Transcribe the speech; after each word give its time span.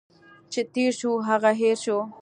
چي 0.51 0.61
تیر 0.73 0.91
شو، 0.99 1.11
هغه 1.27 1.51
هٻر 1.59 1.77
شو. 1.83 1.97